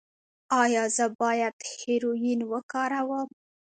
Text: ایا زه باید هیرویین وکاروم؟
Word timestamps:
ایا 0.61 0.83
زه 0.95 1.05
باید 1.21 1.55
هیرویین 1.79 2.41
وکاروم؟ 2.51 3.29